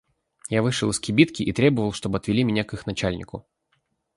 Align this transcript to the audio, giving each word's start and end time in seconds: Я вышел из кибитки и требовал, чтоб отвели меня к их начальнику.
Я 0.49 0.63
вышел 0.63 0.89
из 0.89 0.99
кибитки 0.99 1.43
и 1.43 1.51
требовал, 1.53 1.91
чтоб 1.91 2.15
отвели 2.15 2.43
меня 2.43 2.63
к 2.63 2.73
их 2.73 2.87
начальнику. 2.87 3.45